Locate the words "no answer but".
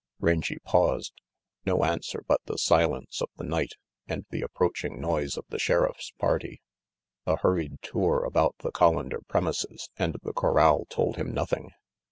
1.63-2.41